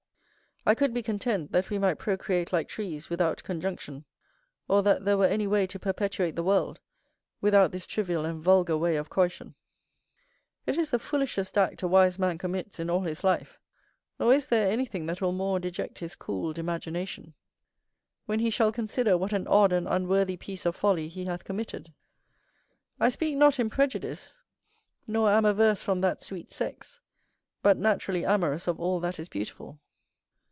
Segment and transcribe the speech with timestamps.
[0.63, 4.05] I could be content that we might procreate like trees, without conjunction,
[4.67, 6.79] or that there were any way to perpetuate the world
[7.41, 9.55] without this trivial and vulgar way of coition:
[10.67, 13.59] it is the foolishest act a wise man commits in all his life,
[14.19, 17.33] nor is there anything that will more deject his cooled imagination,
[18.27, 21.91] when he shall consider what an odd and unworthy piece of folly he hath committed.
[22.99, 24.39] I speak not in prejudice,
[25.07, 27.01] nor am averse from that sweet sex,
[27.63, 29.79] but naturally amorous of all that is beautiful.